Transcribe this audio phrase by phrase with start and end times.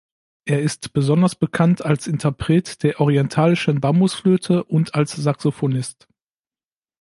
[0.45, 6.07] Er ist besonders bekannt als Interpret der orientalischen Bambusflöte und als Saxophonist.